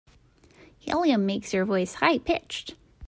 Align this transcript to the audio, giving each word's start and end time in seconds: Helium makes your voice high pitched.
Helium 0.79 1.27
makes 1.27 1.53
your 1.53 1.63
voice 1.63 1.93
high 1.93 2.17
pitched. 2.17 2.73